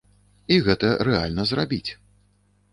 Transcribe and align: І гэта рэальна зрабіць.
І 0.55 0.57
гэта 0.67 0.89
рэальна 1.09 1.47
зрабіць. 1.53 1.85